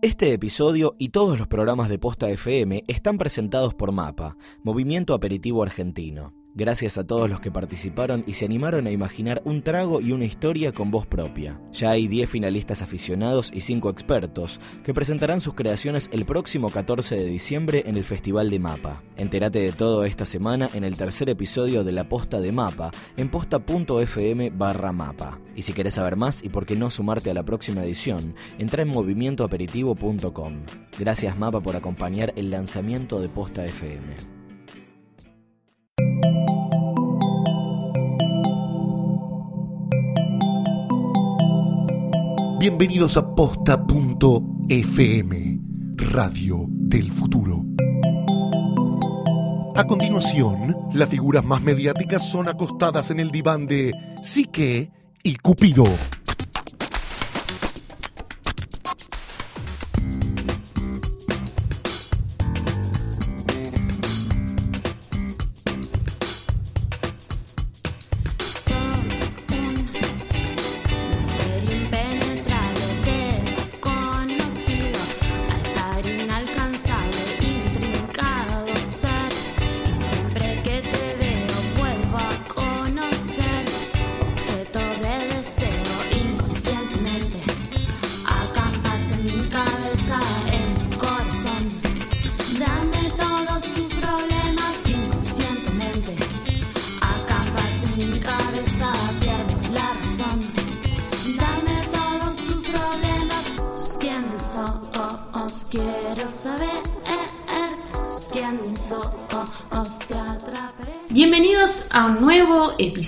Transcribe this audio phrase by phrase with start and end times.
[0.00, 5.64] Este episodio y todos los programas de Posta FM están presentados por MAPA, Movimiento Aperitivo
[5.64, 6.37] Argentino.
[6.58, 10.24] Gracias a todos los que participaron y se animaron a imaginar un trago y una
[10.24, 11.60] historia con voz propia.
[11.72, 17.14] Ya hay 10 finalistas aficionados y 5 expertos que presentarán sus creaciones el próximo 14
[17.14, 19.04] de diciembre en el Festival de Mapa.
[19.16, 23.28] Entérate de todo esta semana en el tercer episodio de La Posta de Mapa en
[23.28, 25.38] posta.fm barra mapa.
[25.54, 28.82] Y si querés saber más y por qué no sumarte a la próxima edición, entra
[28.82, 30.54] en movimientoaperitivo.com.
[30.98, 34.37] Gracias Mapa por acompañar el lanzamiento de Posta FM.
[42.58, 44.40] Bienvenidos a posta.fm,
[45.94, 47.64] Radio del Futuro.
[49.76, 53.92] A continuación, las figuras más mediáticas son acostadas en el diván de
[54.24, 54.90] Psique
[55.22, 55.84] y Cupido.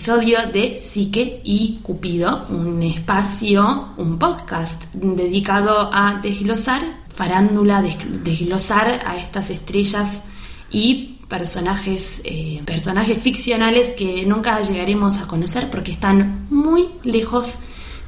[0.01, 6.81] Episodio de Psique y Cupido, un espacio, un podcast dedicado a desglosar
[7.15, 10.23] farándula, des- desglosar a estas estrellas
[10.71, 17.59] y personajes, eh, personajes ficcionales que nunca llegaremos a conocer porque están muy lejos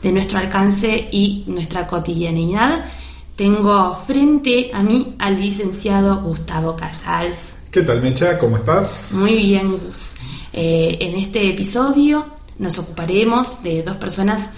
[0.03, 2.87] de nuestro alcance y nuestra cotidianidad.
[3.37, 7.37] Tengo frente a mí al licenciado Gustavo Casals.
[7.71, 8.39] ¿Qué tal, Mecha?
[8.39, 9.13] ¿Cómo estás?
[9.13, 10.13] Muy bien, Gus.
[10.53, 12.27] Eh, en este episodio
[12.59, 14.51] nos ocuparemos de dos personas,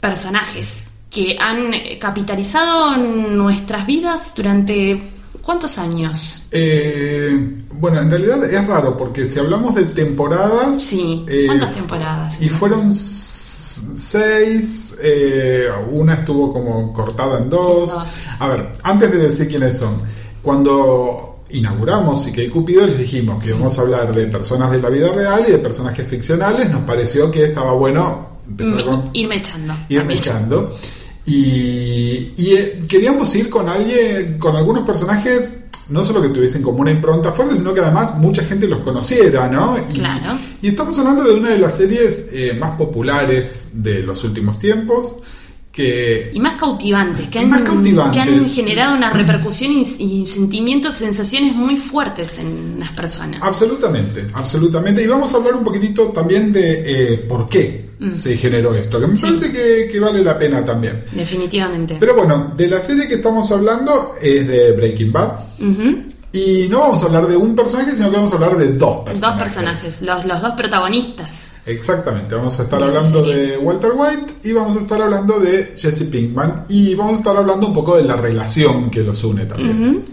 [0.00, 6.48] personajes, que han eh, capitalizado nuestras vidas durante ¿cuántos años?
[6.50, 10.82] Eh, bueno, en realidad es raro porque si hablamos de temporadas.
[10.82, 12.40] Sí, eh, ¿cuántas temporadas?
[12.40, 17.92] Y fueron seis, eh, una estuvo como cortada en dos.
[17.92, 18.22] En dos.
[18.38, 20.00] A ver, antes de decir quiénes son,
[20.42, 25.08] cuando inauguramos y Cupido les dijimos que íbamos a hablar de personas de la vida
[25.12, 29.74] real y de personajes ficcionales, nos pareció que estaba bueno empezar Me- con irme echando.
[29.88, 30.18] ir también.
[30.20, 30.76] echando.
[31.26, 36.78] Y, y, eh, queríamos ir con alguien, con algunos personajes, no solo que tuviesen como
[36.80, 39.76] una impronta fuerte, sino que además mucha gente los conociera, ¿no?
[39.90, 40.38] Y, Claro.
[40.60, 45.14] y estamos hablando de una de las series eh, más populares de los últimos tiempos,
[45.74, 48.14] que Y más cautivantes, que han, más cautivantes.
[48.14, 53.40] que han generado una repercusión y, y sentimientos, sensaciones muy fuertes en las personas.
[53.42, 55.02] Absolutamente, absolutamente.
[55.02, 56.82] Y vamos a hablar un poquitito también de
[57.14, 57.82] eh, por qué
[58.14, 59.16] se generó esto, que me Mm.
[59.16, 59.26] Sí.
[59.26, 61.04] parece que, que vale la pena también.
[61.12, 61.96] Definitivamente.
[61.98, 65.32] Pero bueno, de la serie que estamos hablando es de Breaking Bad.
[65.58, 65.98] Ujú.
[66.32, 69.04] Y no vamos a hablar de un personaje, sino que vamos a hablar de dos
[69.04, 69.20] personajes.
[69.22, 71.52] Dos personajes, los, los dos protagonistas.
[71.66, 75.72] Exactamente, vamos a estar De hablando de Walter White y vamos a estar hablando de
[75.76, 79.46] Jesse Pinkman y vamos a estar hablando un poco de la relación que los une
[79.46, 80.04] también.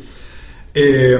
[0.74, 1.20] Eh,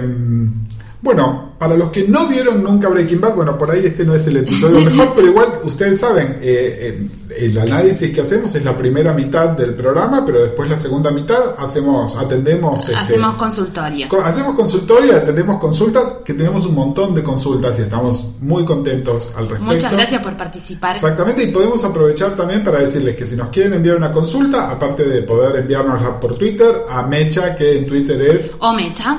[1.02, 4.26] bueno, para los que no vieron nunca Breaking Bad, bueno, por ahí este no es
[4.28, 7.08] el episodio mejor, pero igual ustedes saben, eh, eh,
[7.38, 11.56] el análisis que hacemos es la primera mitad del programa, pero después la segunda mitad
[11.58, 12.82] hacemos, atendemos...
[12.82, 14.08] este, Hacemos consultorio.
[14.10, 19.30] Co- Hacemos consultorio, atendemos consultas, que tenemos un montón de consultas y estamos muy contentos
[19.38, 19.64] al respecto.
[19.74, 20.96] Muchas gracias por participar.
[20.96, 25.06] Exactamente, y podemos aprovechar también para decirles que si nos quieren enviar una consulta, aparte
[25.06, 29.18] de poder enviárnosla por Twitter, a Mecha, que en Twitter es, O Mecha.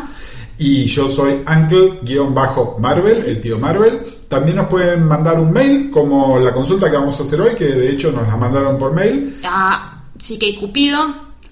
[0.63, 3.99] Y yo soy Uncle-Marvel, el tío Marvel.
[4.29, 7.65] También nos pueden mandar un mail, como la consulta que vamos a hacer hoy, que
[7.65, 9.41] de hecho nos la mandaron por mail.
[9.45, 11.01] A psiquecupido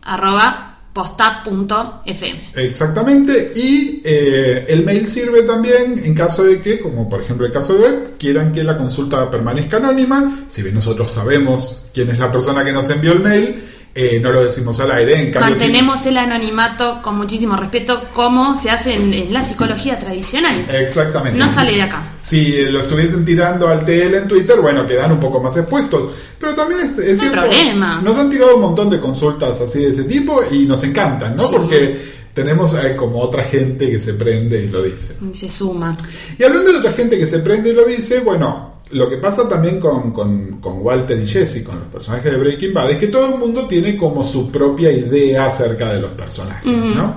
[0.02, 2.40] arroba posta.fm.
[2.54, 7.52] Exactamente, y eh, el mail sirve también en caso de que, como por ejemplo el
[7.52, 10.44] caso de hoy, quieran que la consulta permanezca anónima.
[10.48, 14.31] Si bien nosotros sabemos quién es la persona que nos envió el mail, eh, no
[14.31, 15.19] lo decimos al aire.
[15.19, 19.42] En cambio, sí- Mantenemos el anonimato con muchísimo respeto, como se hace en, en la
[19.42, 20.54] psicología tradicional.
[20.70, 21.38] Exactamente.
[21.38, 22.02] No sale de acá.
[22.20, 26.12] Si lo estuviesen tirando al TL en Twitter, bueno, quedan un poco más expuestos.
[26.38, 28.00] Pero también es, es No cierto, problema.
[28.02, 31.46] nos han tirado un montón de consultas así de ese tipo y nos encantan, ¿no?
[31.48, 31.54] Sí.
[31.56, 35.16] Porque tenemos eh, como otra gente que se prende y lo dice.
[35.32, 35.94] Se suma.
[36.38, 39.48] Y hablando de otra gente que se prende y lo dice, bueno, lo que pasa
[39.48, 43.06] también con, con- con Walter y Jesse, con los personajes de Breaking Bad, es que
[43.08, 47.14] todo el mundo tiene como su propia idea acerca de los personajes, ¿no?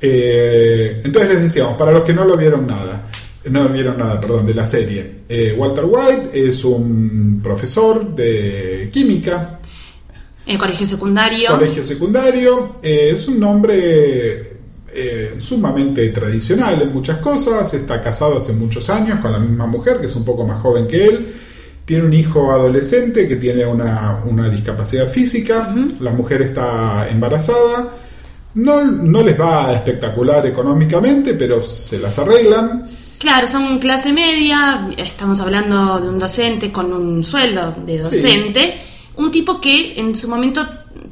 [0.00, 3.06] Eh, entonces les decíamos, para los que no lo vieron nada,
[3.50, 9.58] no vieron nada, perdón, de la serie, eh, Walter White es un profesor de química,
[10.46, 11.50] En colegio secundario.
[11.50, 12.76] colegio secundario.
[12.82, 14.51] eh, es un hombre
[14.94, 17.72] eh, sumamente tradicional en muchas cosas.
[17.74, 20.86] Está casado hace muchos años con la misma mujer, que es un poco más joven
[20.86, 21.34] que él.
[21.84, 25.74] Tiene un hijo adolescente que tiene una, una discapacidad física.
[26.00, 27.90] La mujer está embarazada.
[28.54, 32.88] No, no les va espectacular económicamente, pero se las arreglan.
[33.18, 38.80] Claro, son clase media, estamos hablando de un docente con un sueldo de docente,
[39.16, 40.66] un tipo que en su momento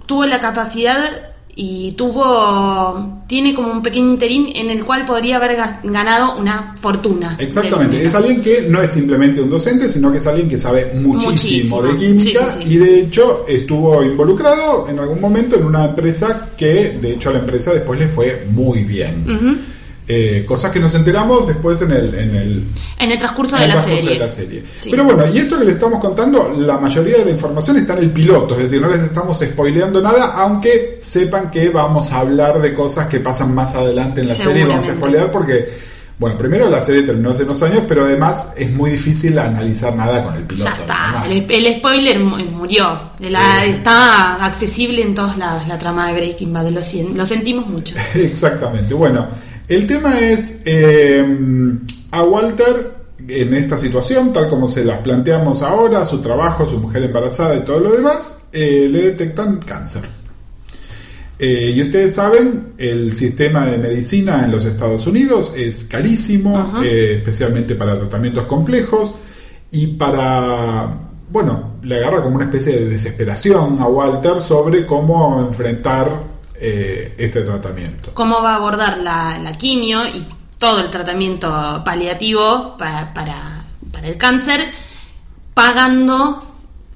[0.07, 5.57] tuvo la capacidad y tuvo, tiene como un pequeño interín en el cual podría haber
[5.59, 7.37] ga- ganado una fortuna.
[7.39, 10.93] Exactamente, es alguien que no es simplemente un docente, sino que es alguien que sabe
[10.95, 11.83] muchísimo, Muchísimo.
[11.83, 12.75] de química Sí, sí, sí.
[12.75, 17.33] y de hecho estuvo involucrado en algún momento en una empresa que de hecho a
[17.35, 19.25] la empresa después le fue muy bien.
[20.13, 22.65] Eh, cosas que nos enteramos después en el, en el,
[22.99, 24.19] En el transcurso en de la transcurso serie.
[24.19, 24.63] de la serie.
[24.75, 24.91] Sí.
[24.91, 28.01] Pero bueno, y esto que le estamos contando, la mayoría de la información está en
[28.01, 32.61] el piloto, es decir, no les estamos spoileando nada, aunque sepan que vamos a hablar
[32.61, 35.69] de cosas que pasan más adelante en la serie, vamos a spoilear porque,
[36.19, 40.25] bueno, primero la serie terminó hace unos años, pero además es muy difícil analizar nada
[40.25, 40.71] con el piloto.
[40.71, 42.99] Ya está, el, el spoiler mu- murió.
[43.21, 43.71] La- Eh.
[43.71, 46.81] Está accesible en todos lados la trama de Breaking Bad, lo,
[47.15, 47.95] lo sentimos mucho.
[48.15, 48.93] Exactamente.
[48.93, 49.29] Bueno,
[49.71, 51.25] el tema es eh,
[52.11, 57.05] a Walter en esta situación, tal como se las planteamos ahora, su trabajo, su mujer
[57.05, 60.03] embarazada y todo lo demás, eh, le detectan cáncer.
[61.39, 67.15] Eh, y ustedes saben, el sistema de medicina en los Estados Unidos es carísimo, eh,
[67.19, 69.15] especialmente para tratamientos complejos
[69.71, 70.99] y para,
[71.31, 76.09] bueno, le agarra como una especie de desesperación a Walter sobre cómo enfrentar
[76.61, 78.13] eh, este tratamiento.
[78.15, 80.27] cómo va a abordar la, la quimio y
[80.59, 84.71] todo el tratamiento paliativo pa- para, para el cáncer,
[85.55, 86.47] pagando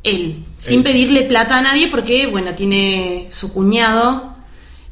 [0.02, 0.84] él, sin Él.
[0.84, 4.33] pedirle plata a nadie, porque, bueno, tiene su cuñado.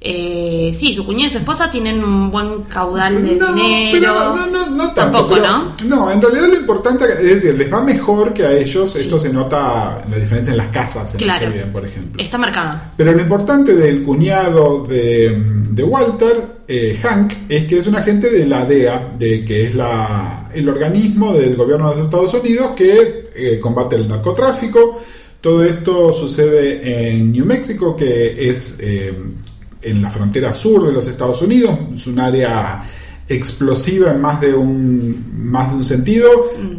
[0.04, 3.90] Eh, sí, su cuñado y su esposa tienen un buen caudal de No, dinero.
[3.92, 5.72] pero no, no, no, no tanto, Tampoco, pero- ¿no?
[5.86, 8.90] No, en realidad lo importante es decir, les va mejor que a ellos.
[8.92, 8.98] Sí.
[9.00, 11.50] Esto se nota la diferencia en las casas en Claro.
[11.50, 12.22] viven, por ejemplo.
[12.22, 12.80] Está marcado.
[12.96, 15.36] Pero lo importante del cuñado de,
[15.70, 19.74] de Walter, eh, Hank, es que es un agente de la DEA, de, que es
[19.74, 25.00] la, el organismo del gobierno de los Estados Unidos que eh, combate el narcotráfico.
[25.40, 29.12] Todo esto sucede en New Mexico, que es eh,
[29.82, 31.78] en la frontera sur de los Estados Unidos.
[31.94, 32.82] Es un área
[33.28, 36.28] explosiva en más de un más de un sentido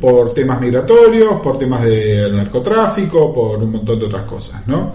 [0.02, 4.94] por temas migratorios, por temas de narcotráfico, por un montón de otras cosas, ¿no?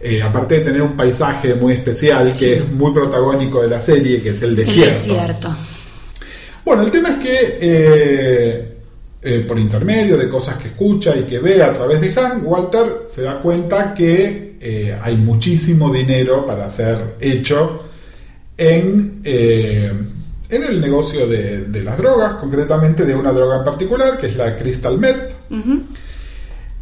[0.00, 4.22] Eh, aparte de tener un paisaje muy especial que es muy protagónico de la serie,
[4.22, 4.86] que es el El desierto.
[4.94, 5.56] desierto.
[6.64, 8.76] Bueno, el tema es que eh,
[9.22, 13.04] eh, por intermedio de cosas que escucha y que ve a través de Hank, Walter
[13.06, 17.84] se da cuenta que eh, hay muchísimo dinero para ser hecho
[18.56, 19.90] en, eh,
[20.50, 24.36] en el negocio de, de las drogas, concretamente de una droga en particular, que es
[24.36, 25.30] la Crystal Meth.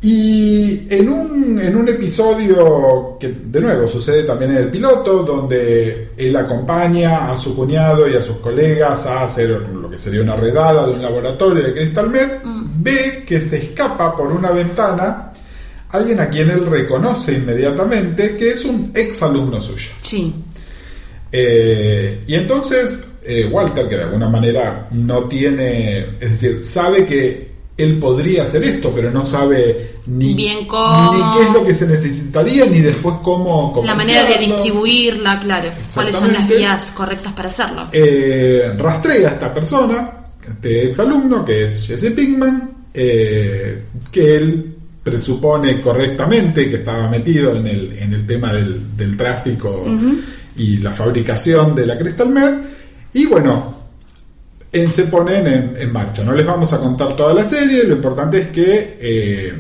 [0.01, 6.11] Y en un, en un episodio que de nuevo sucede también en el piloto, donde
[6.17, 10.37] él acompaña a su cuñado y a sus colegas a hacer lo que sería una
[10.37, 12.43] redada de un laboratorio de Crystal Meth,
[12.81, 15.28] ve que se escapa por una ventana
[15.91, 19.91] alguien a quien él reconoce inmediatamente que es un ex alumno suyo.
[20.03, 20.35] Sí.
[21.31, 27.49] Eh, y entonces eh, Walter, que de alguna manera no tiene, es decir, sabe que
[27.77, 31.13] él podría hacer esto, pero no sabe ni, Bien cómo.
[31.13, 35.69] ni qué es lo que se necesitaría, ni después cómo La manera de distribuirla, claro.
[35.93, 37.89] ¿Cuáles son las vías correctas para hacerlo?
[37.93, 44.78] Eh, rastrea a esta persona, este ex alumno, que es Jesse Pinkman, eh, que él
[45.09, 49.85] presupone correctamente que estaba metido en el, en el tema del, del tráfico
[50.57, 52.55] y la fabricación de la Crystal Meth.
[53.15, 53.75] Y bueno,
[54.73, 56.23] en- se ponen en, en marcha.
[56.25, 59.53] No les vamos a contar toda la serie, lo importante es que eh,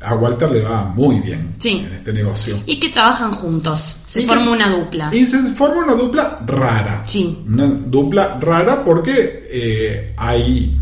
[0.00, 1.84] a Walter le va muy bien Sí.
[1.86, 2.58] en este negocio.
[2.66, 4.00] Y que trabajan juntos.
[4.06, 5.10] Se Y forma que- una dupla.
[5.12, 7.04] Y se forma una dupla rara.
[7.06, 7.38] Sí.
[7.46, 10.76] Una dupla rara porque eh, hay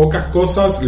[0.00, 0.80] pocas cosas,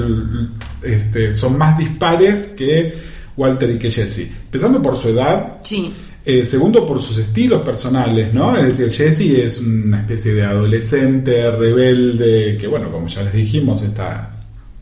[0.81, 2.95] este, son más dispares que
[3.37, 4.31] Walter y que Jesse.
[4.47, 5.93] Empezando por su edad, Sí.
[6.25, 8.57] eh, segundo por sus estilos personales, ¿no?
[8.57, 13.83] Es decir, Jesse es una especie de adolescente rebelde que, bueno, como ya les dijimos,
[13.83, 14.31] está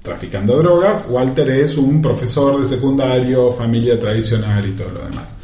[0.00, 1.06] traficando drogas.
[1.10, 5.36] Walter es un profesor de secundario, familia tradicional y todo lo demás.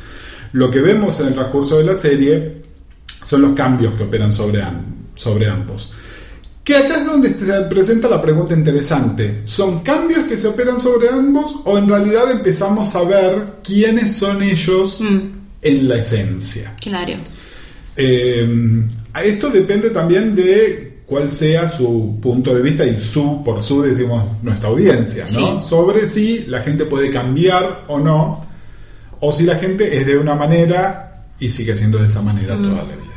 [0.52, 2.62] Lo que vemos en el transcurso de la serie
[3.26, 5.90] son los cambios que operan sobre ambos.
[6.66, 9.42] Que acá es donde se presenta la pregunta interesante.
[9.44, 14.42] ¿Son cambios que se operan sobre ambos o en realidad empezamos a ver quiénes son
[14.42, 15.18] ellos Mm.
[15.62, 16.74] en la esencia?
[16.80, 17.12] Claro.
[17.96, 18.84] Eh,
[19.22, 24.24] esto depende también de cuál sea su punto de vista y su, por su decimos,
[24.42, 25.60] nuestra audiencia, ¿no?
[25.60, 25.68] Sí.
[25.68, 28.44] Sobre si la gente puede cambiar o no,
[29.20, 32.78] o si la gente es de una manera y sigue siendo de esa manera toda
[32.82, 33.15] la vida.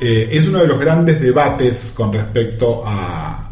[0.00, 3.50] Eh, es uno de los grandes debates con respecto a,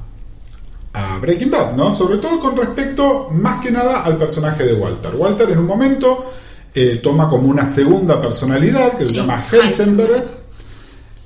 [0.95, 1.95] a Breaking Bad, ¿no?
[1.95, 5.14] Sobre todo con respecto, más que nada, al personaje de Walter.
[5.14, 6.33] Walter en un momento
[6.75, 10.25] eh, toma como una segunda personalidad que se Sí, llama Heisenberg.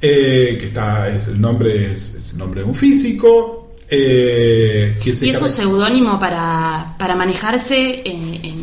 [0.05, 3.59] Eh, que está, es el nombre es, es el nombre de un físico.
[3.95, 8.03] Y es un seudónimo para, para manejarse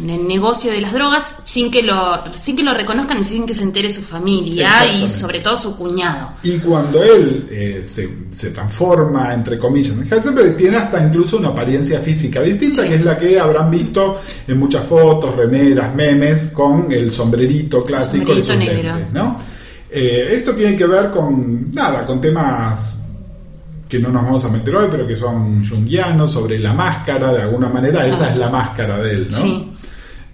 [0.02, 1.96] en, el negocio de las drogas sin que lo
[2.34, 5.76] sin que lo reconozcan y sin que se entere su familia y sobre todo su
[5.78, 6.34] cuñado.
[6.44, 11.50] Y cuando él eh, se, se transforma, entre comillas, en Heisenberg, tiene hasta incluso una
[11.50, 12.90] apariencia física distinta, Sí.
[12.90, 18.32] que es la que habrán visto en muchas fotos, remeras, memes, con el sombrerito clásico
[18.34, 18.96] y sus Sombrerito negro.
[18.96, 19.38] lentes, ¿no?
[19.92, 22.96] Eh, esto tiene que ver con, nada, con temas
[23.90, 27.42] que no nos vamos a meter hoy, pero que son junguianos, sobre la máscara, de
[27.42, 28.30] alguna manera, esa Ah.
[28.30, 29.38] es la máscara de él, ¿no?
[29.38, 29.69] Sí.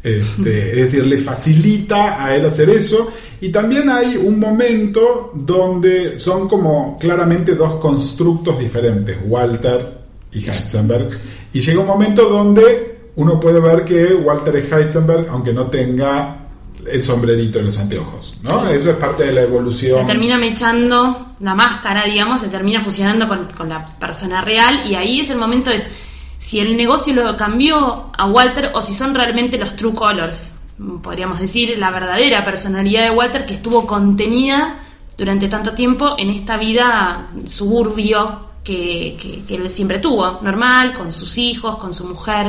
[0.05, 3.11] Este, es decir, le facilita a él hacer eso.
[3.41, 9.97] Y también hay un momento donde son como claramente dos constructos diferentes, Walter
[10.31, 11.09] y Heisenberg.
[11.53, 16.45] Y llega un momento donde uno puede ver que Walter es Heisenberg, aunque no tenga
[16.85, 18.37] el sombrerito y los anteojos.
[18.43, 18.51] ¿no?
[18.51, 18.73] Sí.
[18.73, 20.01] Eso es parte de la evolución.
[20.01, 24.93] Se termina mechando la máscara, digamos, se termina fusionando con, con la persona real y
[24.93, 25.89] ahí es el momento es
[26.37, 30.55] si el negocio lo cambió a Walter o si son realmente los true colors.
[31.01, 34.79] Podríamos decir la verdadera personalidad de Walter que estuvo contenida
[35.17, 41.11] durante tanto tiempo en esta vida suburbio que, que- que él siempre tuvo, normal, con
[41.11, 42.47] sus hijos, con su mujer.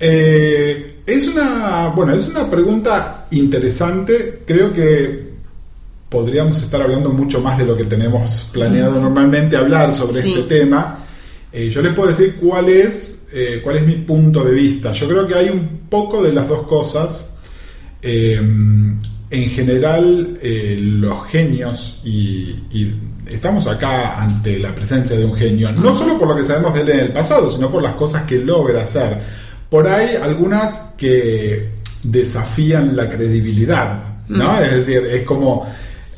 [0.00, 4.42] Eh, es una, bueno, es una pregunta interesante.
[4.46, 5.30] Creo que
[6.08, 10.32] podríamos estar hablando mucho más de lo que tenemos planeado normalmente hablar sobre Sí.
[10.34, 10.96] este tema.
[11.52, 14.92] Eh, yo les puedo decir cuál es, eh, cuál es mi punto de vista.
[14.92, 17.34] Yo creo que hay un poco de las dos cosas.
[18.02, 18.40] Eh,
[19.32, 22.94] en general, los genios, y, y
[23.28, 26.80] estamos acá ante la presencia de un genio, no solo por lo que sabemos de
[26.80, 29.20] él en el pasado, sino por las cosas que logra hacer.
[29.68, 34.58] Por ahí algunas que desafían la credibilidad, ¿no?
[34.60, 35.64] Es decir, es como,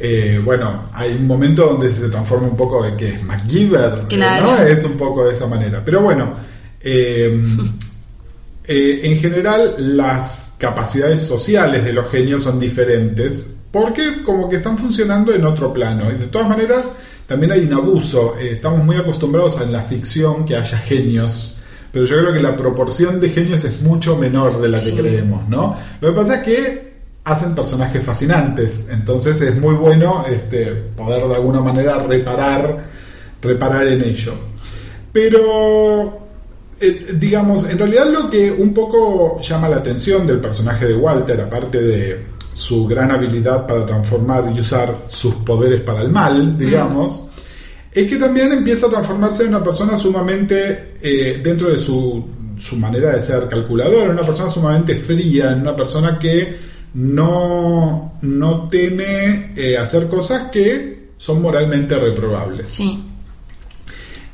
[0.02, 4.47] eh, bueno, hay un momento donde se transforma un poco de que es MacGyver, Claro.
[4.47, 4.59] ¿no?
[4.64, 5.80] Es un poco de esa manera.
[5.85, 6.32] Pero bueno,
[6.80, 7.42] eh,
[8.64, 14.76] eh, en general las capacidades sociales de los genios son diferentes porque como que están
[14.76, 16.11] funcionando en otro plano.
[16.11, 16.90] Y de todas maneras,
[17.26, 18.35] también hay un abuso.
[18.38, 21.59] Eh, estamos muy acostumbrados en la ficción que haya genios.
[21.90, 24.97] Pero yo creo que la proporción de genios es mucho menor de la que Sí.
[24.97, 25.76] creemos, ¿no?
[26.00, 26.91] Lo que pasa es que
[27.25, 32.85] hacen personajes fascinantes, entonces es muy bueno este, poder de alguna manera reparar,
[33.41, 34.33] reparar en ello.
[35.12, 36.23] Pero
[36.81, 41.41] eh, digamos, en realidad lo que un poco llama la atención del personaje de Walter,
[41.41, 47.29] aparte de su gran habilidad para transformar y usar sus poderes para el mal, digamos,
[47.93, 52.25] es que también empieza a transformarse en una persona sumamente, eh, dentro de su,
[52.59, 58.14] su manera de ser calculadora, en una persona sumamente fría, en una persona que no,
[58.22, 62.68] no teme eh, hacer cosas que son moralmente reprobables.
[62.70, 63.02] Sí,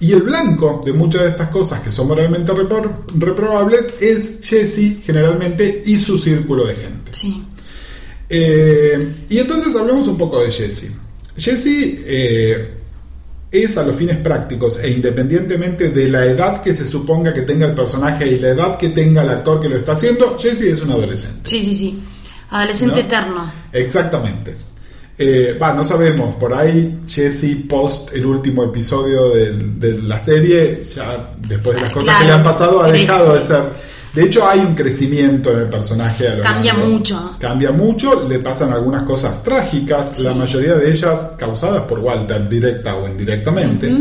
[0.00, 4.98] Y el blanco de muchas de estas cosas que son moralmente repro- reprobables es Jesse
[5.04, 7.12] generalmente y su círculo de gente.
[7.12, 7.44] sí.
[8.30, 10.92] Eh, y entonces hablemos un poco de Jesse.
[11.38, 12.74] Jesse eh,
[13.50, 17.64] es a los fines prácticos e independientemente de la edad que se suponga que tenga
[17.66, 20.82] el personaje y la edad que tenga el actor que lo está haciendo, Jesse es
[20.82, 21.48] un adolescente.
[21.48, 21.98] Sí, sí, sí.
[22.50, 23.00] Adolescente ¿No?
[23.00, 23.52] eterno.
[23.72, 24.56] Exactamente.
[25.20, 31.74] Eh, no sabemos, por ahí Jesse post el último episodio de, la serie, ya después
[31.74, 33.64] de las cosas que le han pasado, ha dejado de ser
[34.14, 36.28] De hecho, hay un crecimiento en el personaje.
[36.28, 36.88] a lo Cambia largo.
[36.88, 37.36] mucho.
[37.40, 42.94] Cambia mucho, le pasan algunas cosas trágicas, la mayoría de ellas causadas por Walter, directa
[42.94, 43.92] o indirectamente.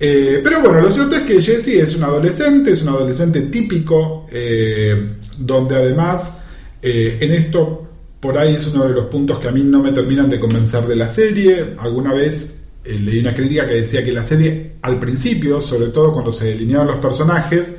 [0.00, 4.26] Eh, pero bueno, lo cierto es que Jesse es un adolescente, es un adolescente típico,
[4.30, 6.44] eh, donde además
[6.82, 7.88] eh, en esto
[8.20, 10.86] por ahí es uno de los puntos que a mí no me terminan de convencer
[10.86, 11.74] de la serie.
[11.78, 16.12] Alguna vez eh, leí una crítica que decía que la serie al principio, sobre todo
[16.12, 17.74] cuando se delineaban los personajes,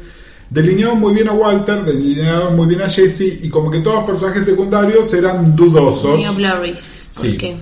[0.50, 4.06] delineaban muy bien a Walter, delineaban muy bien a Jesse y como que todos los
[4.06, 6.36] personajes secundarios eran dudosos.
[6.36, 7.10] Blurries.
[7.12, 7.58] Sí.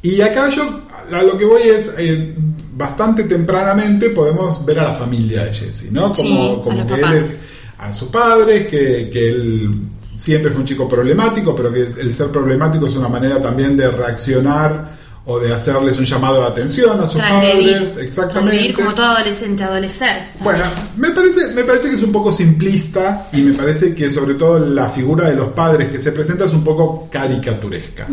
[0.00, 2.34] Y acá yo a lo que voy es, eh,
[2.74, 6.12] bastante tempranamente podemos ver a la familia de Jesse, ¿no?
[6.12, 7.38] Como, Sí, como que él es
[7.78, 9.70] a sus padres, que, que él
[10.16, 13.90] siempre fue un chico problemático, pero que el ser problemático es una manera también de
[13.90, 17.72] reaccionar o de hacerles un llamado de atención a sus transgredir.
[17.74, 17.96] padres.
[17.96, 18.32] Exactamente.
[18.32, 20.16] Transgredir como todo adolescente, adolecer.
[20.40, 20.64] Bueno,
[20.96, 24.58] me parece, me parece que es un poco simplista y me parece que sobre todo
[24.58, 28.08] la figura de los padres que se presenta es un poco caricaturesca.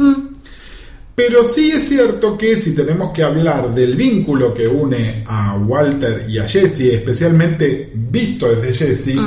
[1.16, 6.26] Pero sí es cierto que si tenemos que hablar del vínculo que une a Walter
[6.30, 9.18] y a Jesse, especialmente visto desde Jesse,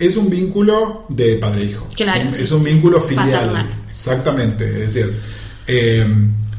[0.00, 1.86] es un vínculo de padre hijo.
[1.94, 2.70] Claro, es, sí, es un sí.
[2.72, 3.30] vínculo filial.
[3.30, 3.66] Paternal.
[3.88, 5.20] Exactamente, es decir,
[5.66, 6.06] eh,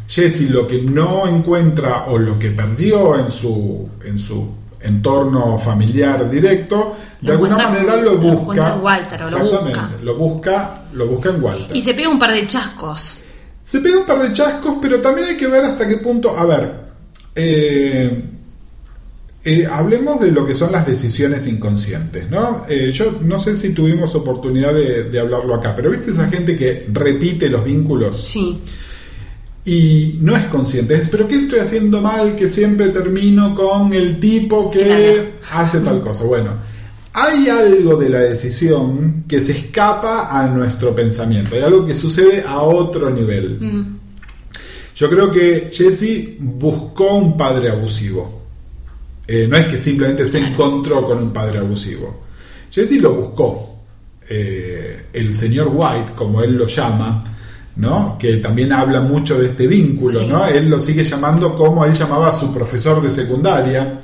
[0.08, 4.50] Jesse lo que no encuentra o lo que perdió en su, en su
[4.82, 8.74] entorno familiar directo, de Lo alguna manera lo lo busca.
[8.76, 9.90] en Walter, o lo Exactamente, busca.
[10.04, 11.76] lo busca, lo busca en Walter.
[11.78, 13.26] Y se pega un par de chascos.
[13.64, 16.36] Se pega un par de chascos, pero también hay que ver hasta qué punto.
[16.36, 16.74] A ver,
[17.36, 18.24] eh,
[19.44, 22.66] eh, hablemos de lo que son las decisiones inconscientes, ¿no?
[22.70, 26.56] Eh, yo no sé si tuvimos oportunidad de, de hablarlo acá, pero ¿viste esa gente
[26.58, 28.60] que repite los vínculos Sí.
[29.66, 30.96] y no es consciente?
[30.96, 35.24] Es, pero ¿qué estoy haciendo mal que siempre termino con el tipo que Claro.
[35.54, 36.26] hace tal cosa?
[36.26, 36.52] Bueno,
[37.14, 42.44] hay algo de la decisión que se escapa a nuestro pensamiento, hay algo que sucede
[42.48, 43.58] a otro nivel.
[43.60, 43.98] Mm.
[44.96, 48.41] Yo creo que Jesse buscó un padre abusivo.
[49.28, 52.24] Eh, no es que simplemente se encontró con un padre abusivo.
[52.70, 53.68] Jesse lo buscó.
[54.28, 57.24] Eh, el señor White, como él lo llama,
[57.76, 58.18] ¿no?
[58.18, 60.28] que también habla mucho de este vínculo, Sí.
[60.28, 60.46] ¿no?
[60.48, 64.02] él lo sigue llamando como él llamaba a su profesor de secundaria.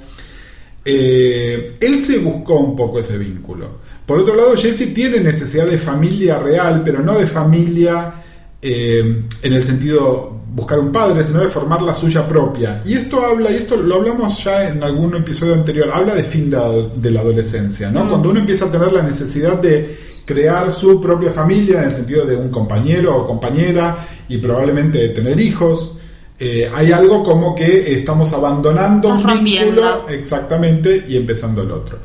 [0.84, 3.80] Eh, él se buscó un poco ese vínculo.
[4.06, 8.14] Por otro lado, Jesse tiene necesidad de familia real, pero no de familia
[8.62, 12.82] eh, en el sentido buscar un padre, sino de formar la suya propia.
[12.84, 16.50] Y esto habla, y esto lo hablamos ya en algún episodio anterior, habla de fin
[16.50, 18.10] de, de la adolescencia, ¿no?
[18.10, 22.26] Cuando uno empieza a tener la necesidad de crear su propia familia en el sentido
[22.26, 25.97] de un compañero o compañera y probablemente de tener hijos.
[26.40, 30.10] Eh, hay algo como que estamos abandonando Estás un vínculo rompiendo.
[30.10, 32.00] exactamente y empezando el otro.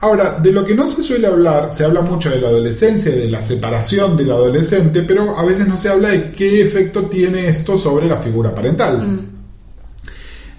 [0.00, 3.28] Ahora, de lo que no se suele hablar, se habla mucho de la adolescencia, de
[3.28, 7.76] la separación del adolescente, pero a veces no se habla de qué efecto tiene esto
[7.76, 9.22] sobre la figura parental.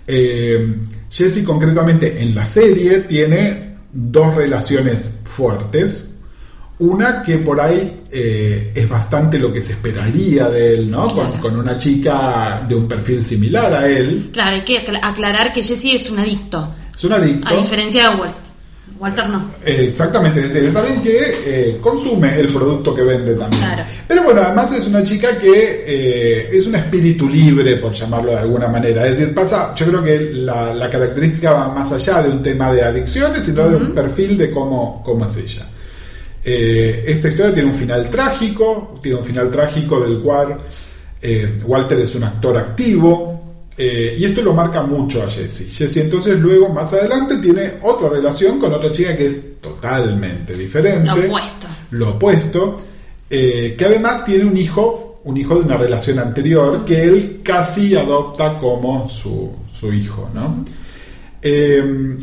[0.08, 0.76] Eh,
[1.10, 6.09] Jesse concretamente en la serie tiene dos relaciones fuertes.
[6.80, 11.08] Una que por ahí eh, es bastante lo que se esperaría de él, ¿no?
[11.08, 11.42] Con, Claro.
[11.42, 14.30] con una chica de un perfil similar a él.
[14.32, 16.74] Claro, hay que acla- aclarar que Jesse es un adicto.
[16.96, 17.48] Es un adicto.
[17.48, 18.50] A diferencia de Walter.
[18.98, 19.50] Walter no.
[19.66, 23.62] Eh, exactamente, es decir, es alguien que eh, consume el producto que vende también.
[23.62, 23.84] Claro.
[24.08, 28.40] Pero bueno, además es una chica que eh, es un espíritu libre, por llamarlo de
[28.40, 29.06] alguna manera.
[29.06, 32.72] Es decir, pasa, yo creo que la, la característica va más allá de un tema
[32.74, 35.66] de adicciones, sino de un perfil de cómo, cómo es ella.
[36.44, 40.58] Eh, esta historia tiene un final trágico, tiene un final trágico del cual
[41.22, 43.40] eh, Walter es un actor activo,
[43.82, 45.74] eh, y esto lo marca mucho a Jesse.
[45.74, 51.06] Jesse entonces luego, más adelante, tiene otra relación con otra chica que es totalmente diferente.
[51.06, 51.68] Lo opuesto.
[51.92, 52.82] Lo opuesto,
[53.30, 57.96] eh, que además tiene un hijo, un hijo de una relación anterior, que él casi
[57.96, 60.66] adopta como su, su hijo, ¿no?
[61.42, 62.18] Eh,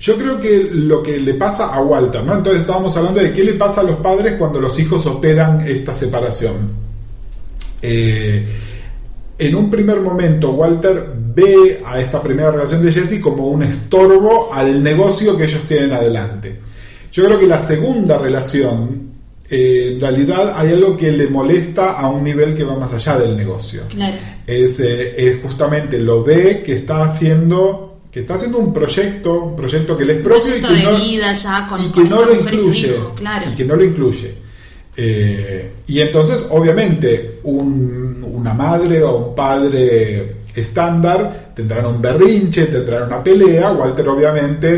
[0.00, 2.34] yo creo que lo que le pasa a Walter, ¿no?
[2.34, 5.94] Entonces estábamos hablando de qué le pasa a los padres cuando los hijos operan esta
[5.94, 6.72] separación.
[7.80, 8.46] Eh,
[9.38, 14.52] en un primer momento, Walter ve a esta primera relación de Jesse como un estorbo
[14.52, 16.56] al negocio que ellos tienen adelante.
[17.12, 19.10] Yo creo que la segunda relación,
[19.50, 23.18] eh, en realidad hay algo que le molesta a un nivel que va más allá
[23.18, 24.16] del negocio Claro.
[24.46, 29.56] es, eh, es justamente lo ve que está haciendo que está haciendo un proyecto un
[29.56, 32.32] proyecto que le es propio y que no, vida ya con, y que no lo
[32.32, 33.50] incluye hijo, claro.
[33.50, 34.34] y que no lo incluye
[34.96, 43.08] Eh, y entonces obviamente un- una madre o un padre estándar tendrán un berrinche tendrán
[43.08, 44.70] una pelea Walter obviamente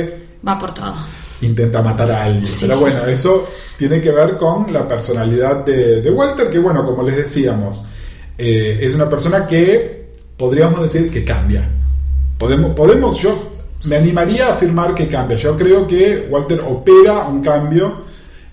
[0.49, 0.94] Va por todo.
[1.42, 2.46] intenta matar a alguien.
[2.46, 3.11] Sí, Pero bueno, sí.
[3.12, 3.46] eso
[3.77, 7.85] tiene que ver con la personalidad de, de Walter, que bueno, como les decíamos,
[8.38, 10.07] eh, es una persona que
[10.38, 11.68] podríamos decir que cambia.
[12.46, 13.50] Podemos, podemos, yo
[13.87, 15.37] me animaría a afirmar que cambia.
[15.37, 18.04] Yo creo que Walter opera un cambio.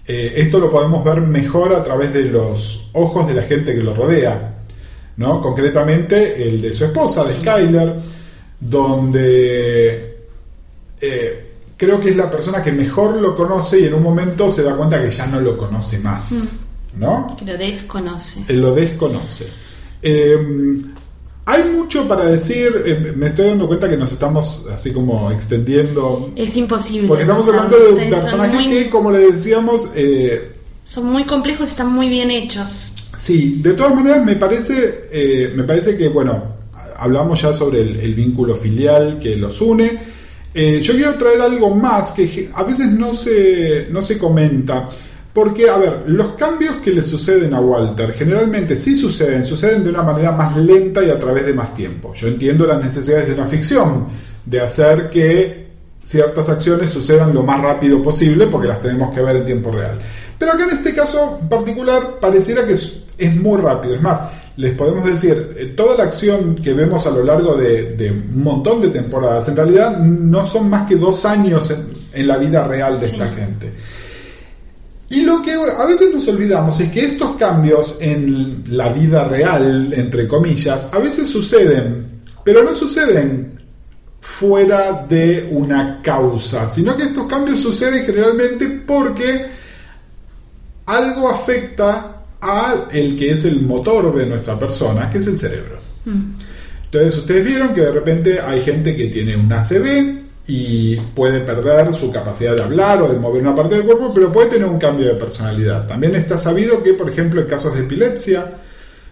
[0.07, 3.83] Eh, esto lo podemos ver mejor a través de los ojos de la gente que
[3.83, 4.55] lo rodea.
[5.17, 5.39] ¿no?
[5.39, 7.99] Concretamente el de su esposa, de Skyler,
[8.59, 10.25] donde
[10.99, 14.63] eh, creo que es la persona que mejor lo conoce y en un momento se
[14.63, 16.61] da cuenta que ya no lo conoce más.
[16.97, 17.35] ¿No?
[17.37, 18.45] Que lo desconoce.
[18.47, 19.45] Él lo desconoce.
[21.45, 26.31] Hay mucho para decir, eh, me estoy dando cuenta que nos estamos así como extendiendo,
[26.37, 27.07] Es imposible.
[27.07, 30.53] porque estamos hablando de ustedes son personajes muy- que, como le decíamos, eh,
[30.85, 32.93] Son muy complejos y están muy bien hechos.
[33.17, 36.55] Sí, de todas maneras me parece, eh, me parece que, bueno,
[36.97, 39.99] hablamos ya sobre el, el vínculo filial que los une.
[40.53, 44.89] Eh, yo quiero traer algo más que a veces no se, no se comenta.
[45.33, 49.89] Porque, a ver, los cambios que le suceden a Walter generalmente sí suceden, suceden de
[49.89, 52.13] una manera más lenta y a través de más tiempo.
[52.13, 54.05] Yo entiendo las necesidades de una ficción,
[54.45, 55.63] de hacer que
[56.03, 59.97] ciertas acciones sucedan lo más rápido posible porque las tenemos que ver en tiempo real.
[60.37, 63.95] Pero acá en este caso en particular pareciera que es, muy rápido.
[63.95, 64.21] Es más,
[64.57, 68.43] les podemos decir, eh, toda la acción que vemos a lo largo de, de un
[68.43, 71.87] montón de temporadas, en realidad no son más que dos años en,
[72.21, 73.15] en la vida real de Sí.
[73.15, 73.71] esta gente.
[75.13, 79.93] Y lo que a veces nos olvidamos es que estos cambios en la vida real,
[79.95, 83.61] entre comillas, a veces suceden, pero no suceden
[84.19, 89.45] fuera de una causa, sino que estos cambios suceden generalmente porque
[90.87, 95.77] algo afecta a el que es el motor de nuestra persona, que es el cerebro.
[96.85, 101.93] Entonces ustedes vieron que de repente hay gente que tiene un ACV y puede perder
[101.95, 104.77] su capacidad de hablar o de mover una parte del cuerpo, pero puede tener un
[104.77, 105.87] cambio de personalidad.
[105.87, 108.45] También está sabido que, por ejemplo, en casos de epilepsia,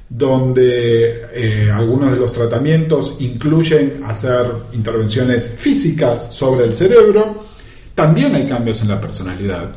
[0.09, 7.45] donde eh, algunos de los tratamientos incluyen hacer intervenciones físicas sobre el cerebro,
[7.95, 9.71] también hay cambios en la personalidad.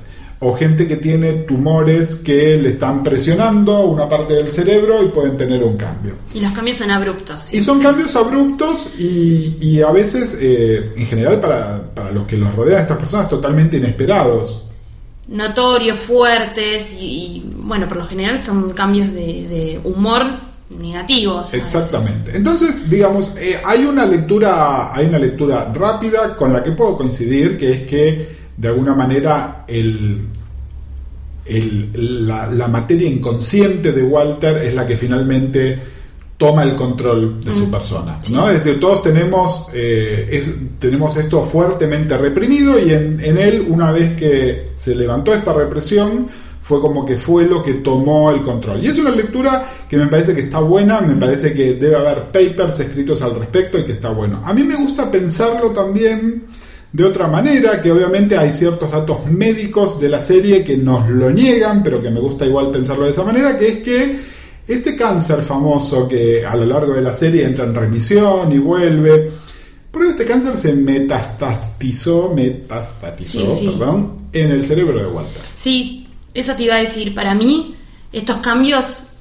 [0.47, 5.39] O gente que tiene tumores que le están presionando una parte del cerebro y pueden
[5.39, 6.17] tener un cambio.
[6.35, 7.41] Y los cambios son abruptos.
[7.41, 7.57] sí.
[7.57, 12.37] Y son cambios abruptos y, y a veces, eh, en general, para, para los que
[12.37, 14.67] los rodean estas personas, totalmente inesperados.
[15.29, 20.27] Notorios, fuertes y, y, bueno, por lo general son cambios de, de humor
[20.79, 21.55] negativos.
[21.55, 22.37] Exactamente.
[22.37, 27.57] Entonces, digamos, eh, hay una lectura, hay una lectura rápida con la que puedo coincidir,
[27.57, 30.29] que es que de alguna manera el,
[31.47, 35.79] el- la, la materia inconsciente de Walter es la que finalmente
[36.37, 38.19] toma el control de su persona.
[38.33, 38.49] ¿no?
[38.51, 43.93] Es decir, todos tenemos, eh, es- tenemos esto fuertemente reprimido y en, en él, una
[43.93, 46.27] vez que se levantó esta represión,
[46.61, 48.83] fue como que fue lo que tomó el control.
[48.83, 52.23] Y es una lectura que me parece que está buena, me parece que debe haber
[52.33, 54.41] papers escritos al respecto y que está bueno.
[54.45, 56.45] A mí me gusta pensarlo también
[56.95, 61.29] de otra manera, que obviamente hay ciertos datos médicos de la serie que nos lo
[61.29, 64.21] niegan, pero que me gusta igual pensarlo de esa manera, que es que
[64.69, 69.33] este cáncer famoso que a lo largo de la serie entra en remisión y vuelve,
[69.91, 73.75] porque este cáncer se metastatizó, metastatizó, Sí, sí.
[73.77, 75.43] perdón, en el cerebro de Walter.
[75.57, 77.13] Sí, eso te iba a decir.
[77.13, 77.75] Para mí,
[78.13, 79.14] estos cambios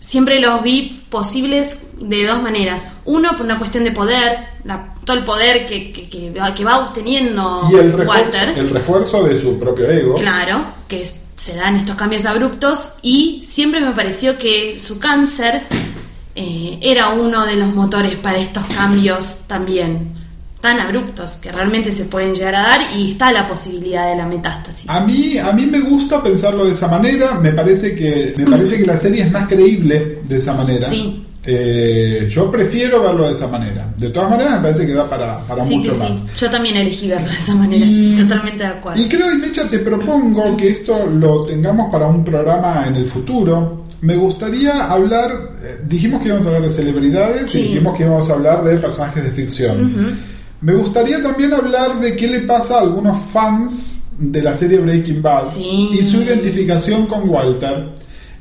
[0.00, 2.86] siempre los vi posibles de dos maneras.
[3.04, 6.64] Uno, por una cuestión de poder, la- todo el poder que, que, que va- que
[6.64, 8.58] va obteniendo Y el refuerzo, Walter.
[8.58, 10.14] el refuerzo de su propio ego.
[10.16, 15.62] Claro, que es- se dan estos cambios abruptos y siempre me pareció que su cáncer
[16.34, 20.12] eh, era uno de los motores para estos cambios también
[20.60, 24.26] tan abruptos que realmente se pueden llegar a dar y está la posibilidad de la
[24.26, 24.88] metástasis.
[24.90, 28.76] A mí, a mí me gusta pensarlo de esa manera, me parece que, me parece
[28.78, 30.88] que la serie es más creíble de esa manera.
[30.88, 31.24] Sí.
[31.42, 33.90] Eh, yo prefiero verlo de esa manera.
[33.96, 36.08] De todas maneras, me parece que da para, para sí, mucho sí, más.
[36.10, 36.24] sí.
[36.36, 37.82] Yo también elegí verlo de esa manera.
[37.84, 39.00] Y- Totalmente de acuerdo.
[39.02, 43.08] Y creo, y Mecha, te propongo que esto lo tengamos para un programa en el
[43.08, 43.84] futuro.
[44.02, 48.28] Me gustaría hablar, eh, dijimos que íbamos a hablar de celebridades y dijimos que íbamos
[48.30, 50.18] a hablar de personajes de ficción.
[50.62, 55.22] Me gustaría también hablar de qué le pasa a algunos fans de la serie Breaking
[55.22, 55.88] Bad Sí.
[55.92, 57.94] y su identificación con Walter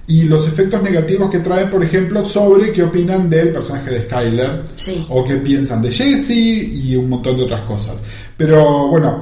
[0.07, 4.63] y los efectos negativos que trae, por ejemplo, sobre qué opinan del personaje de Skyler
[4.75, 5.05] Sí.
[5.07, 7.95] o qué piensan de Jesse y un montón de otras cosas.
[8.35, 9.21] Pero bueno,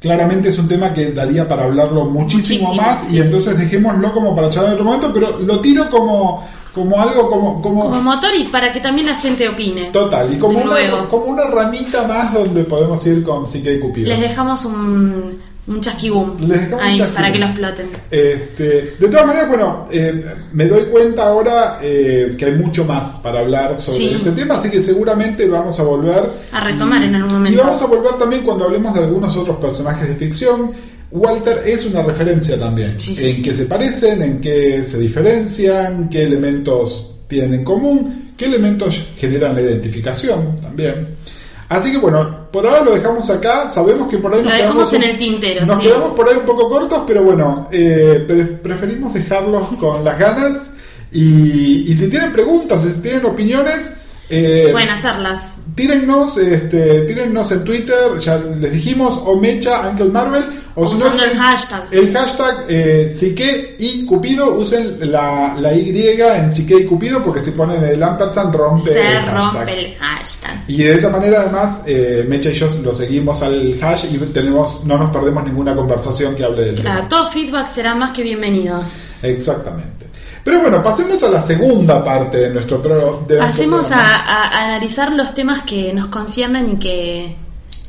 [0.00, 4.34] claramente es un tema que daría para hablarlo muchísimo, Muchísimo, más y entonces dejémoslo como
[4.34, 7.62] para charlar en otro momento, pero lo tiro como, como algo como...
[7.62, 9.90] como, Como motor y para que también la gente opine.
[9.92, 14.08] Total, y como una, como una ramita más donde podemos ir con Psique y Cupido.
[14.08, 16.36] Les dejamos un Un chasquibum.
[16.44, 17.86] Un Ahí, para que lo exploten.
[18.10, 23.16] Este, de todas maneras, bueno, eh, me doy cuenta ahora eh, que hay mucho más
[23.18, 24.12] para hablar sobre Sí.
[24.14, 26.30] este tema, así que seguramente vamos a volver.
[26.52, 27.62] A retomar en algún Y momento.
[27.64, 30.70] vamos a volver también cuando hablemos de algunos otros personajes de ficción.
[31.10, 36.08] Walter es una referencia también, Sí, sí, en qué se parecen, en qué se diferencian,
[36.08, 41.08] qué elementos tienen en común, qué elementos generan la identificación también.
[41.68, 44.88] Así que bueno, por ahora lo dejamos acá, sabemos que por ahí Lo nos dejamos
[44.88, 45.82] quedamos en un- el tintero, nos sí.
[45.82, 50.72] quedamos por ahí un poco cortos, pero bueno, eh, pre- preferimos dejarlos con las ganas.
[51.12, 53.94] Y, y si tienen preguntas, si tienen opiniones,
[54.28, 55.58] eh, Pueden hacerlas.
[55.74, 60.44] tírennos, este, tírennos en Twitter, ya les dijimos, o Mecha, Uncle Marvel,
[60.76, 61.84] Usando el hashtag.
[61.90, 63.10] el hashtag eh,
[63.78, 65.90] y Cupido, usen la, la Y
[66.36, 69.54] en Psique y Cupido, porque si ponen el ampersand rompe Se el hashtag.
[69.54, 70.64] rompe el hashtag.
[70.68, 74.84] Y de esa manera además eh, Mecha y yo lo seguimos al hash y tenemos,
[74.84, 77.08] no nos perdemos ninguna conversación que hable del Claro, tema.
[77.08, 78.78] todo feedback será más que bienvenido.
[79.22, 80.06] Exactamente.
[80.44, 84.64] Pero bueno, pasemos a la segunda parte de nuestro, pro, de nuestro Pasemos a- a
[84.66, 87.36] analizar los temas que nos conciernen y que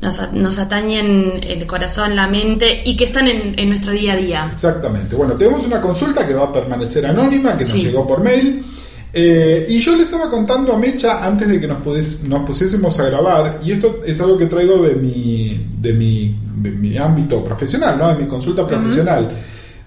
[0.00, 4.16] nos, nos atañen el corazón, la mente y que están en, en nuestro día a
[4.16, 4.50] día.
[4.52, 5.16] Exactamente.
[5.16, 7.82] Bueno, tenemos una consulta que va a permanecer anónima, que nos Sí.
[7.82, 8.64] llegó por mail.
[9.12, 13.00] Eh, y yo le estaba contando a Mecha antes de que nos, pudies- nos pusiésemos
[13.00, 17.42] a grabar, y esto es algo que traigo de mi, de mi, de mi ámbito
[17.42, 18.08] profesional, ¿no?
[18.08, 19.30] de mi consulta profesional,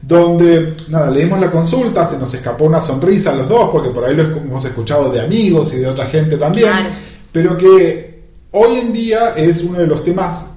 [0.02, 4.04] donde, nada, leímos la consulta, se nos escapó una sonrisa a los dos, porque por
[4.06, 6.90] ahí lo hemos escuchado de amigos y de otra gente también, Claro.
[7.32, 8.11] pero que
[8.52, 10.52] hoy en día es uno de los temas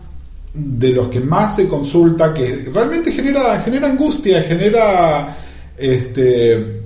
[0.52, 5.37] de los que más se consulta, que realmente genera, genera angustia, genera,
[5.76, 6.83] este,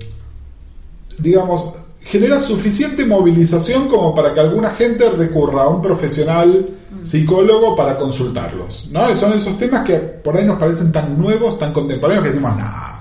[1.19, 6.67] digamos, genera suficiente movilización como para que alguna gente recurra a un profesional
[7.01, 8.89] psicólogo para consultarlos.
[8.91, 9.15] ¿no?
[9.15, 12.98] Son esos temas que por ahí nos parecen tan nuevos, tan contemporáneos, que decimos, nah,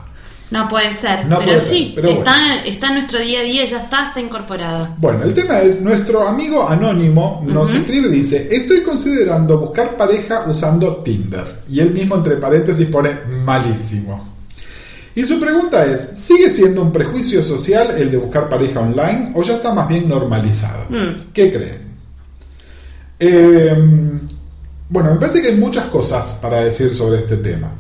[0.50, 3.42] No puede ser, No pero puede ser, sí, pero está, está en nuestro día a
[3.42, 4.94] día, ya está, está incorporado.
[4.96, 10.46] Bueno, el tema es, nuestro amigo anónimo nos escribe y dice, estoy considerando buscar pareja
[10.48, 11.61] usando Tinder.
[11.68, 13.11] Y él mismo entre paréntesis pone
[13.44, 14.37] malísimo.
[15.14, 19.42] Y su pregunta es, ¿sigue siendo un prejuicio social el de buscar pareja online o
[19.42, 20.87] ya está más bien normalizado?
[20.88, 21.32] Mm.
[21.32, 21.88] ¿Qué creen?
[23.18, 23.76] Eh,
[24.88, 27.72] bueno, me parece que hay muchas cosas para decir sobre este tema.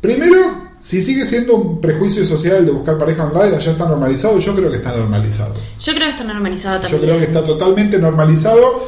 [0.00, 4.38] Primero, si sigue siendo un prejuicio social el de buscar pareja online ya está normalizado,
[4.38, 5.52] yo creo que está normalizado.
[5.80, 7.02] Yo creo que está normalizado Yo también.
[7.02, 8.86] creo que está totalmente normalizado.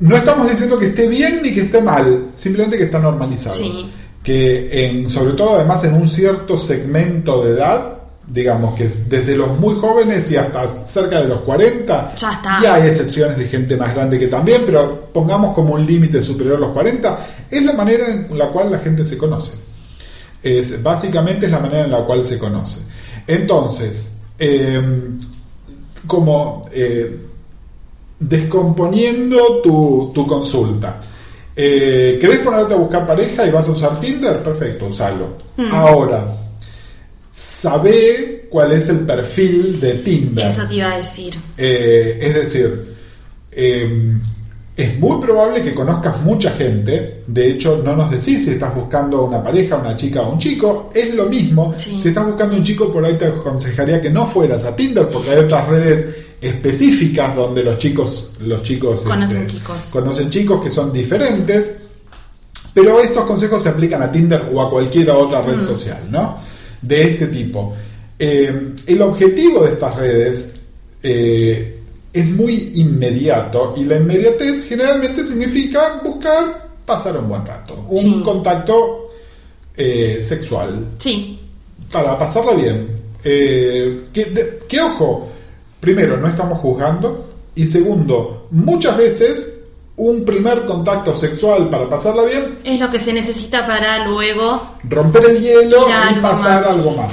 [0.00, 3.54] No estamos diciendo que esté bien ni que esté mal, simplemente que está normalizado.
[3.54, 3.90] Sí.
[4.22, 9.34] Que en, sobre todo además en un cierto segmento de edad, digamos que es desde
[9.34, 12.58] los muy jóvenes y hasta cerca de los 40, Ya está.
[12.62, 16.56] y hay excepciones de gente más grande que también, pero pongamos como un límite superior
[16.58, 19.52] a los 40, es la manera en la cual la gente se conoce.
[20.42, 22.80] Es, básicamente es la manera en la cual se conoce.
[23.26, 24.82] Entonces, eh,
[26.06, 27.16] como eh,
[28.18, 31.00] descomponiendo tu, tu consulta.
[31.54, 34.42] Eh, ¿Querés ponerte a buscar pareja y vas a usar Tinder?
[34.42, 35.36] Perfecto, usalo.
[35.70, 36.34] Ahora,
[37.30, 40.46] sabe cuál es el perfil de Tinder.
[40.46, 41.34] Eso te iba a decir.
[41.56, 42.96] Eh, es decir,
[43.50, 44.16] eh,
[44.76, 47.22] es muy probable que conozcas mucha gente.
[47.26, 50.90] De hecho, no nos decís si estás buscando una pareja, una chica o un chico.
[50.94, 51.74] Es lo mismo.
[51.76, 51.98] Sí.
[52.00, 55.30] Si estás buscando un chico, por ahí te aconsejaría que no fueras a Tinder, porque
[55.30, 56.08] hay otras redes
[56.40, 59.90] específicas donde los chicos, los chicos Conocen este, chicos.
[59.92, 61.78] conocen chicos que son diferentes.
[62.74, 65.64] Pero estos consejos se aplican a Tinder o a cualquier otra red Mm.
[65.64, 66.38] social, ¿no?
[66.80, 67.74] De este tipo.
[68.18, 70.56] Eh, el objetivo de estas redes
[71.02, 71.71] eh,
[72.12, 78.22] es muy inmediato y la inmediatez generalmente significa buscar pasar un buen rato, un Sí.
[78.24, 79.10] contacto
[79.76, 81.38] eh, sexual Sí,
[81.90, 82.88] para pasarla bien.
[83.24, 85.28] Eh, que, de- que ojo,
[85.80, 87.28] primero, no estamos juzgando.
[87.54, 89.60] Y segundo, muchas veces
[89.96, 94.72] un primer contacto sexual para pasarla bien, es lo que se necesita para luego.
[94.84, 96.70] romper el hielo y pasar más.
[96.76, 97.10] algo más.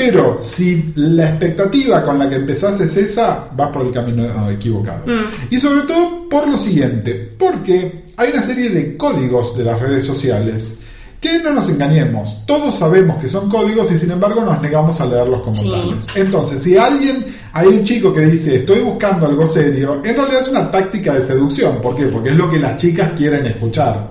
[0.00, 5.06] Pero si la expectativa con la que empezás es esa, vas por el camino equivocado.
[5.06, 5.54] Mm.
[5.54, 10.06] Y sobre todo por lo siguiente, porque hay una serie de códigos de las redes
[10.06, 10.80] sociales
[11.20, 15.06] que no nos engañemos, todos sabemos que son códigos y sin embargo nos negamos a
[15.06, 15.70] leerlos como Sí.
[15.70, 16.06] tales.
[16.14, 20.48] Entonces, si alguien, hay un chico que dice estoy buscando algo serio, en realidad es
[20.48, 21.76] una táctica de seducción.
[21.82, 22.06] ¿Por qué?
[22.06, 24.08] Porque es lo que las chicas quieren escuchar.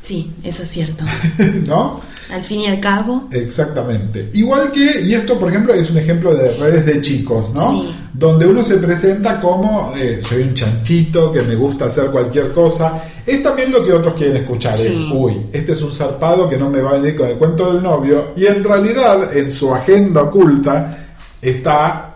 [0.00, 1.04] Sí, eso es cierto.
[1.66, 2.00] ¿no?
[2.30, 3.28] Al fin y al cabo.
[3.30, 4.30] Exactamente.
[4.34, 7.70] Igual que, y esto por ejemplo es un ejemplo de redes de chicos, ¿no?
[7.70, 7.94] Sí.
[8.12, 13.02] Donde uno se presenta como eh, soy un chanchito que me gusta hacer cualquier cosa.
[13.24, 14.78] Es también lo que otros quieren escuchar.
[14.78, 14.88] Sí.
[14.88, 17.72] Es, uy, este es un zarpado que no me va a venir con el cuento
[17.72, 18.32] del novio.
[18.36, 20.98] Y en realidad en su agenda oculta
[21.40, 22.15] está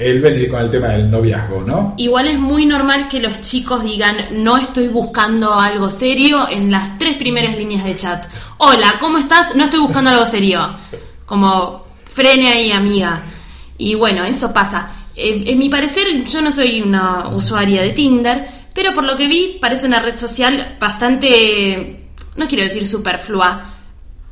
[0.00, 1.94] el venir con el tema del noviazgo, ¿no?
[1.98, 6.98] Igual es muy normal que los chicos digan no estoy buscando algo serio en las
[6.98, 8.26] tres primeras líneas de chat.
[8.56, 9.54] Hola, ¿cómo estás?
[9.56, 10.66] No estoy buscando algo serio.
[11.26, 13.22] Como frene ahí, amiga.
[13.76, 14.90] Y bueno, eso pasa.
[15.14, 19.28] Eh, en mi parecer, yo no soy una usuaria de Tinder, pero por lo que
[19.28, 23.79] vi, parece una red social bastante, no quiero decir superflua,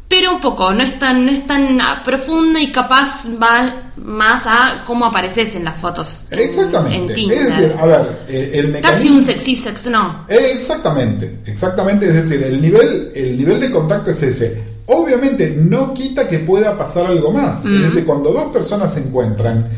[0.09, 4.85] pero un poco, no es tan, no es tan profunda y capaz va más a
[4.87, 6.97] cómo apareces en las fotos en, Exactamente.
[6.97, 7.39] en Tinder.
[7.39, 8.91] Es decir, a ver, eh, el mecanismo...
[8.91, 10.25] Casi un sexy sex no.
[10.29, 14.63] Exactamente, exactamente, es decir, el nivel, el nivel de contacto es ese.
[14.87, 17.67] Obviamente no quita que pueda pasar algo más.
[17.67, 19.69] Es decir, cuando dos personas se encuentran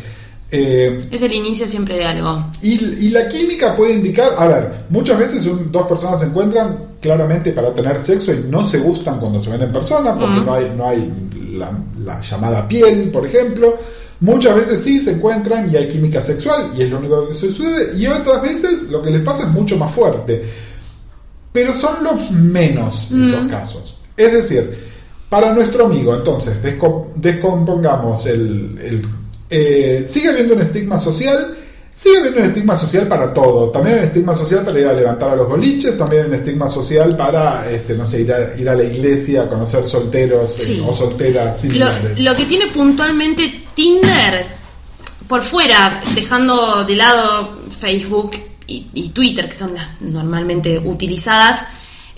[0.52, 2.46] eh, Es el inicio siempre de algo.
[2.62, 2.74] y,
[3.06, 7.52] y la química puede indicar, a ver, muchas veces un- dos personas se encuentran claramente
[7.52, 10.72] para tener sexo y no se gustan cuando se ven en persona porque no hay,
[10.76, 11.12] no hay
[11.52, 13.76] la, la llamada piel, por ejemplo.
[14.20, 17.96] Muchas veces sí se encuentran y hay química sexual y es lo único que sucede.
[17.96, 20.44] Y otras veces lo que les pasa es mucho más fuerte.
[21.52, 23.98] Pero son los menos esos casos.
[24.16, 24.88] Es decir,
[25.30, 28.78] para nuestro amigo, entonces, desco- descompongamos el...
[28.82, 29.06] el-
[29.50, 31.54] eh, sigue habiendo un estigma social,
[31.94, 33.70] sigue habiendo un estigma social para todo.
[33.70, 36.68] También un estigma social para ir a levantar a los boliches, también hay un estigma
[36.68, 40.94] social para, este, no sé, ir a, ir a la iglesia, conocer solteros eh, o
[40.94, 42.20] solteras Lo, similares.
[42.20, 44.46] lo que tiene puntualmente Tinder,
[45.28, 48.32] por fuera, dejando de lado Facebook
[48.66, 51.64] y, y Twitter, que son las normalmente utilizadas,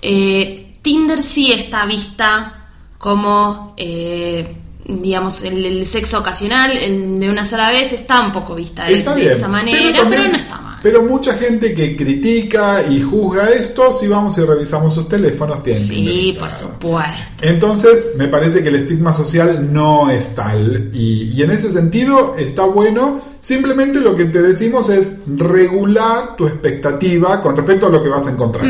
[0.03, 2.69] eh, Tinder sí está vista
[2.99, 8.55] como, eh, digamos, el, el sexo ocasional, el de una sola vez, está un poco
[8.55, 10.73] vista de, Está de bien, esa manera, pero, también- no está mal.
[10.83, 15.81] Pero mucha gente que critica y juzga esto, si vamos y revisamos sus teléfonos, Tinder
[15.81, 17.13] sí, por supuesto.
[17.41, 20.91] Entonces, me parece que el estigma social no es tal.
[20.93, 23.21] Y, y en ese sentido está bueno.
[23.39, 28.27] Simplemente lo que te decimos es regular tu expectativa con respecto a lo que vas
[28.27, 28.67] a encontrar.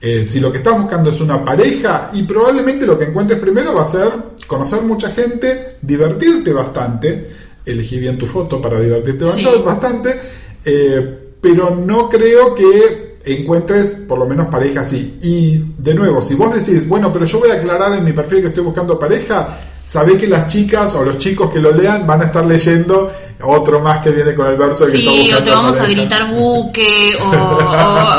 [0.00, 3.74] Eh, si lo que estás buscando es una pareja, y probablemente lo que encuentres primero
[3.74, 4.08] va a ser
[4.46, 7.30] conocer mucha gente, divertirte bastante.
[7.66, 9.44] Elegí bien tu foto para divertirte Sí.
[9.44, 10.20] bastante- bastante.
[10.64, 15.18] eh, pero no creo que encuentres por lo menos pareja así.
[15.22, 18.40] Y de nuevo, si vos decís, bueno, pero yo voy a aclarar en mi perfil
[18.40, 19.58] que estoy buscando pareja,
[19.88, 23.80] sabé que las chicas o los chicos que lo lean van a estar leyendo otro
[23.80, 26.30] más que viene con el verso de que está Sí, o te vamos a gritar
[26.34, 27.34] buque, o, o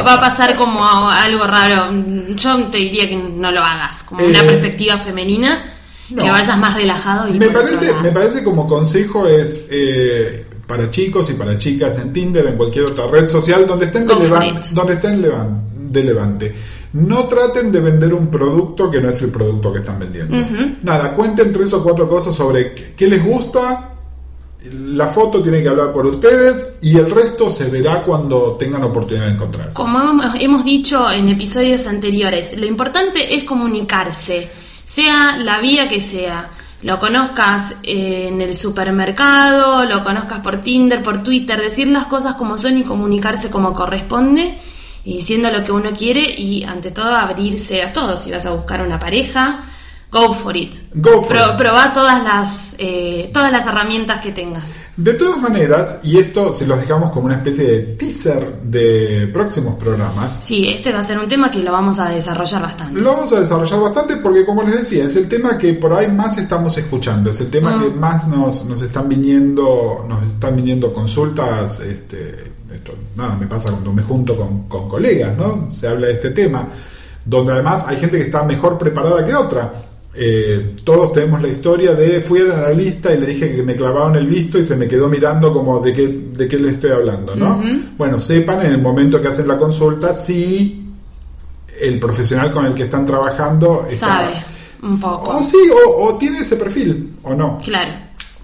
[0.04, 1.92] va a pasar como algo raro.
[2.36, 5.74] Yo te diría que no lo hagas, como una Eh, perspectiva femenina,
[6.10, 6.24] no.
[6.24, 11.30] que vayas más relajado y Me parece, me parece como consejo es eh, para chicos
[11.30, 14.94] y para chicas en Tinder, en cualquier otra red social, donde estén de, levan- donde
[14.94, 15.22] estén
[15.92, 16.56] de levante.
[16.94, 20.36] No traten de vender un producto que no es el producto que están vendiendo.
[20.84, 23.86] Nada, cuenten tres o cuatro cosas sobre qué, qué les gusta.
[24.74, 29.28] La foto tiene que hablar por ustedes y el resto se verá cuando tengan oportunidad
[29.28, 29.74] de encontrarse.
[29.74, 34.50] Como hemos- hemos dicho en episodios anteriores, lo importante es comunicarse,
[34.84, 36.48] sea la vía que sea.
[36.82, 42.58] Lo conozcas en el supermercado, lo conozcas por Tinder, por Twitter, decir las cosas como
[42.58, 44.58] son y comunicarse como corresponde,
[45.04, 48.18] y diciendo lo que uno quiere y ante todo abrirse a todo.
[48.18, 49.64] Si vas a buscar una pareja,
[50.12, 50.76] go for it.
[50.94, 51.44] Go for it.
[51.58, 54.80] Probá todas las, eh, todas las herramientas que tengas.
[54.98, 59.76] De todas maneras, y esto se los dejamos como una especie de teaser de próximos
[59.76, 63.00] programas, Sí, este va a ser un tema que lo vamos a desarrollar bastante.
[63.00, 66.08] Lo vamos a desarrollar bastante porque, como les decía, es el tema que por ahí
[66.12, 67.84] más estamos escuchando, es el tema Mm.
[67.84, 71.80] que más nos, nos están viniendo, nos están viniendo consultas.
[71.82, 75.70] Este, esto, nada, me pasa cuando me junto con, con colegas, ¿no?
[75.72, 76.68] Se habla de este tema,
[77.26, 79.86] donde además hay gente que está mejor preparada que otra.
[80.14, 84.16] Eh, todos tenemos la historia de fui al analista y le dije que me clavaban
[84.16, 87.36] el visto y se me quedó mirando como de qué, de qué le estoy hablando,
[87.36, 87.62] ¿no?
[87.98, 90.84] Bueno, sepan en el momento que hacen la consulta si
[91.80, 94.34] el profesional con el que están trabajando está- Sabe
[94.82, 95.38] un poco.
[95.38, 97.58] O sí, o, o tiene ese perfil, o no.
[97.64, 97.92] Claro.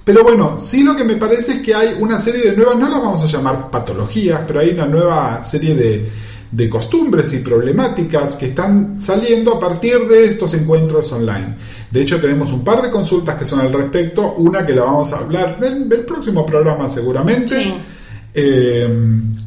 [0.03, 2.87] Pero bueno, sí lo que me parece es que hay una serie de nuevas, no
[2.87, 6.09] las vamos a llamar patologías, pero hay una nueva serie de,
[6.51, 11.55] de costumbres y problemáticas que están saliendo a partir de estos encuentros online.
[11.91, 15.11] De hecho, tenemos un par de consultas que son al respecto, una que la vamos
[15.13, 17.55] a hablar en el próximo programa seguramente.
[17.55, 17.73] Sí.
[18.33, 18.87] Eh,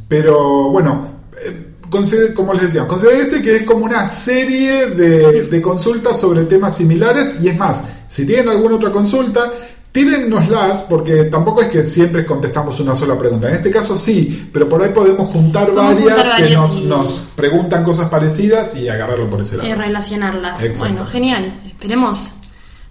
[0.09, 1.09] pero bueno,
[1.45, 6.18] eh, consider- como les decía, consideren este que es como una serie de, de consultas
[6.18, 9.51] sobre temas similares y es más, si tienen alguna otra consulta,
[10.05, 13.49] tírennoslas porque tampoco es que siempre contestamos una sola pregunta.
[13.49, 16.76] En este caso sí, pero por ahí podemos juntar Podemos varias juntar que varias nos,
[16.76, 19.68] y- nos preguntan cosas parecidas y agarrarlo por ese lado.
[19.68, 20.62] Eh, relacionarlas.
[20.62, 20.80] Exacto.
[20.94, 21.53] Bueno, genial.
[21.66, 22.34] Esperemos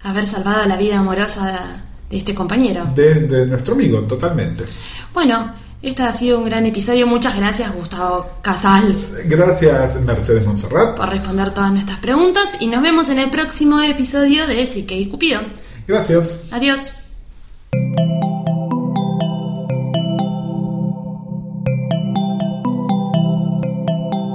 [0.02, 2.86] haber salvado la vida amorosa de este compañero.
[2.94, 4.64] De, de nuestro amigo, totalmente.
[5.12, 5.52] Bueno,
[5.82, 7.06] este ha sido un gran episodio.
[7.06, 10.96] Muchas gracias, Gustavo Casals, Gracias, Mercedes Monserrat.
[10.96, 12.44] por responder todas nuestras preguntas.
[12.60, 15.40] Y nos vemos en el próximo episodio de y Cupido.
[15.88, 16.52] Gracias.
[16.52, 17.02] Adiós.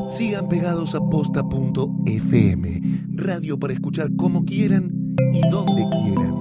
[0.10, 2.82] Sigan pegados a posta.fm,
[3.14, 6.40] radio para escuchar como quieran y donde quieran.